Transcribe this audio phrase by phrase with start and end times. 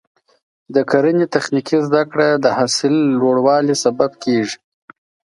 [0.73, 4.57] د کرنې تخنیکي زده کړه د حاصل لوړوالي سبب کېږي.